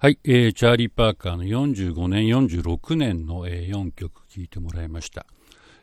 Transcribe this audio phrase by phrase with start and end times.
[0.00, 5.26] はい、えー、チャーリー・パーカーの45年、46年の、えー、4曲聴いてもらいました。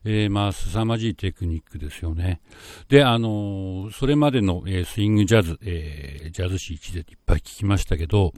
[0.05, 2.39] えー、まあ、凄まじいテクニックですよね。
[2.87, 8.31] で、あのー、それまでの、えー、スイングジャズ、えー、ジャズ史一でいっぱい聴きましたけど、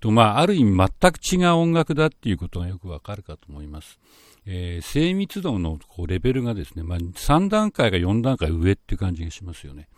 [0.00, 3.98] とまあ、ある意味全く違う音楽だっていうことがよくわかるかと思います。
[4.46, 9.88] えー、精密度のこうレベルがですね、まあ、3段階か4段階上っていう感じがしますよね。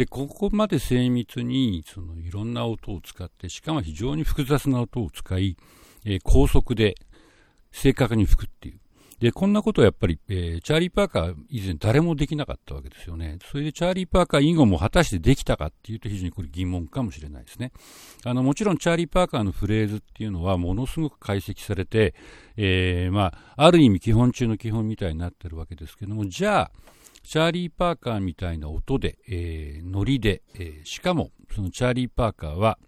[0.00, 5.58] で、ここまで精密に、そのいろんな音を使って、しかも非常に複雑な音を使い、
[6.06, 6.94] えー、高速で
[7.70, 8.80] 正確に吹くっていう。
[9.20, 13.38] で、こんなことをやっぱり、えー、チャーリー・パーカー以前誰もできなかったわけですよね。
[13.44, 17.72] それでチャーリー・パーカー以後も果たしてできたかっていうと非常にこれ疑問かもしれないですね。
[18.24, 22.14] あの、もちろんチャーリー・パーカーのフレーズっていうのはものすごく解析されて、
[22.56, 26.70] えー、まあ、ある意味基本中の基本みたいになってるわけですけども、じゃあ、
[27.22, 32.78] チャーリー・パーカーみたいな音で、えー、ノリで、えー、しかもそのチャーリー・パーカーは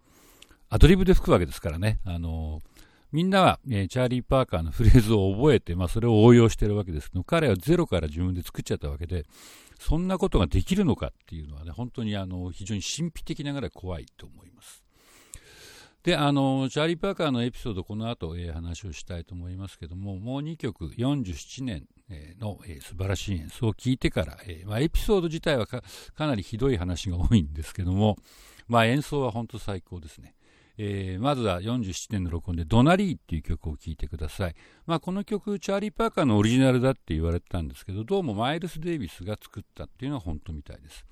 [0.68, 2.71] アドリブで吹くわけですからね、あのー、
[3.12, 9.26] みんなは、えー、チャーリー・パーカーのフレーズを覚えて、まあ、それを応用してるわけですけど彼はゼロから自分で作っちゃったわけで
[9.78, 14.82] そんなことができるのかっていうのはね本当にあの非常に神秘的ながら怖いと思います。
[16.02, 21.86] で、あの、チャーリー・パーカーのエピソード、この後、えー、話をしたいと思いますけども、もう2曲、47年
[22.40, 25.80] の、えー、素晴らしい演奏を聴いてから、えー、まあ、エピソード自体はか
[26.18, 28.16] なりひどい話が多いんですけども、
[28.66, 30.34] まあ、演奏は本当最高ですね。
[30.78, 34.54] えー、まずは47年の録音で「ドナリー」っていう曲を聴いてください、
[34.86, 41.04] まあ、この曲チャーリー・パーカーのオリジナルだって言われてたんですけどどうもマイルス・デイビスが作ったっていうのは本当みたいです。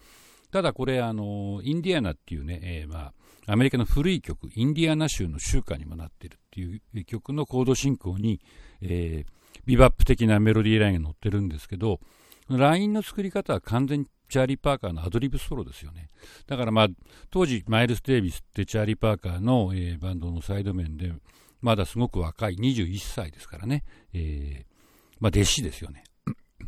[0.51, 3.13] ただこれあのインディアナっていうね、えー、ま
[3.47, 8.41] あアメリカの古い曲インディアナ州の州歌にもなってるっていう曲のコード進行に、
[8.81, 12.01] えー、ビバップ的なメロディーラインが載ってるんですけど、
[12.49, 16.09] ラインの作り方は完全にチャーリー・パーカーのアドリブソロですよね。
[16.47, 16.89] だからまあ、
[17.31, 21.13] 当時、マイルス・デイビスってチャーリー・パーカーの、えー、バンドのサイド面で、
[21.61, 26.05] まだすごく若い、21歳ですからね、えー、まあ、弟子ですよね。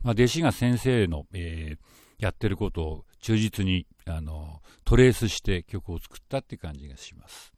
[0.02, 7.51] まあ、弟子が先生の、えー、やってることを忠実にあのトレースして曲を作ったって感じがします。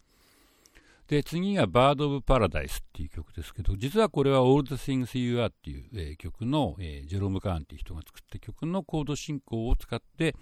[1.09, 10.35] で、次がバード・オブ・パラダイスっていう曲ですけど、実はこれは All the Things You Are っていう、えー、曲の、えー、ジェローム・カーンっていう人が作った曲のコード進行を使って、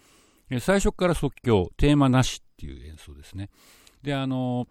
[0.50, 3.50] えー、最初から即興、テーマなしっていう演奏ですね。
[4.02, 4.66] で、あの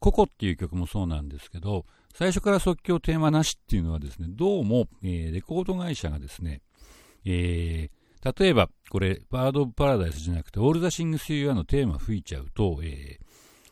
[0.00, 6.62] ココっていう曲もそうなんですけど、最初から即興テーマなしっていうのはですね、どうも、えー、レコード会社がですね、
[7.24, 13.26] えー、例えば、これ、バード・オブ・パラダイスじゃなくて、オール・ザ・シングス・ユー・アのテーマ吹いちゃうと、えー、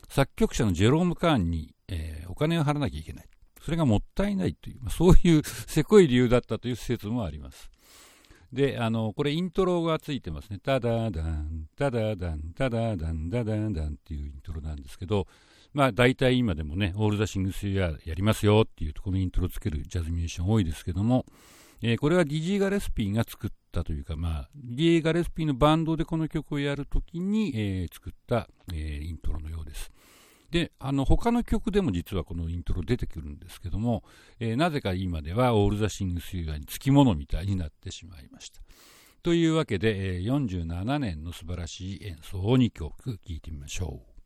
[0.09, 3.27] 作曲者のジェローム・カーンに、えー、お金を払わなきゃいけない。
[3.63, 7.71] それがもったいないという、まあ、そういう せこい理由だったという説もあります。
[8.53, 10.59] で、あの、これイントロがついてますね。
[10.59, 15.27] タダダン、タダダン、タダダン、ダダンダンっていうイントロなんですけど、
[15.75, 21.27] まあ大体今でもね、 All the Things ややりますよっていうとこのイントロつけるジャズミュージシャン多いですけども、
[21.83, 29.93] えー、これはディジー・ガレスピーが作ったというか、まあ、ディジー・ガレスピーのバンドでこの曲をやるときに、えー、作った、えー、イントロのようです。
[30.51, 34.03] で、あの、他の曲でも実はこのイントロ出てくるんですけども、
[34.41, 38.63] えー、なぜか今ではオール・ザ・シングス・以外につきものみたいになってしまいました。
[39.23, 44.18] というわけで、えー、47年の素晴らしい演奏を2曲聴いてみましょう。